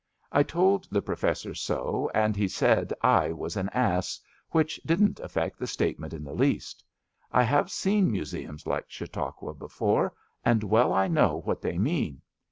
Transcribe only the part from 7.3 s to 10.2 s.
I have seen museums like Chautauqua before,